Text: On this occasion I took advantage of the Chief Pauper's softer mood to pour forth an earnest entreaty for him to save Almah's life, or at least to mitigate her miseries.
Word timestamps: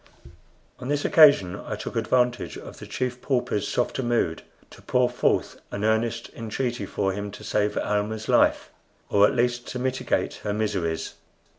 On 0.79 0.87
this 0.87 1.05
occasion 1.05 1.55
I 1.55 1.75
took 1.75 1.95
advantage 1.95 2.57
of 2.57 2.79
the 2.79 2.87
Chief 2.87 3.21
Pauper's 3.21 3.67
softer 3.67 4.01
mood 4.01 4.41
to 4.71 4.81
pour 4.81 5.07
forth 5.07 5.61
an 5.69 5.83
earnest 5.83 6.31
entreaty 6.35 6.87
for 6.87 7.13
him 7.13 7.29
to 7.29 7.43
save 7.43 7.77
Almah's 7.77 8.27
life, 8.27 8.71
or 9.09 9.27
at 9.27 9.35
least 9.35 9.67
to 9.67 9.77
mitigate 9.77 10.37
her 10.41 10.53
miseries. 10.53 11.13